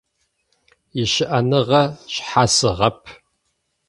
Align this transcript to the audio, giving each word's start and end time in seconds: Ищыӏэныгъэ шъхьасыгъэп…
Ищыӏэныгъэ 1.01 1.83
шъхьасыгъэп… 2.13 2.99